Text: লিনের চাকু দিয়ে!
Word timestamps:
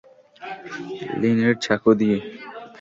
লিনের 1.19 1.53
চাকু 1.63 1.91
দিয়ে! 1.99 2.17